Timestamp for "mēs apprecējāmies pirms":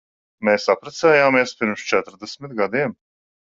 0.47-1.87